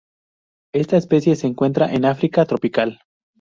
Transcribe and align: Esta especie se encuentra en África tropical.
Esta 0.73 0.97
especie 0.97 1.35
se 1.35 1.45
encuentra 1.45 1.93
en 1.93 2.05
África 2.05 2.43
tropical. 2.47 3.01